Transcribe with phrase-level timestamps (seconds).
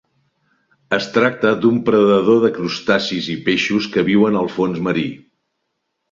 [0.95, 5.05] Es tracta d'un predador de crustacis i peixos que viuen al fons marí.